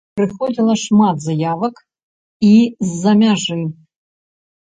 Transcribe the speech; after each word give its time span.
Прыходзіла 0.17 0.75
шмат 0.83 1.15
заявак 1.25 1.75
і 2.47 2.51
з-за 2.89 3.11
мяжы. 3.21 3.59